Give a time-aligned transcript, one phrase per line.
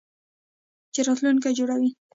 [0.93, 1.89] چې راتلونکی جوړوي.